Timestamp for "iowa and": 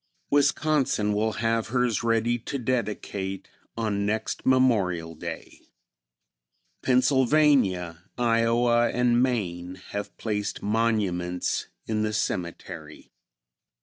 8.17-9.21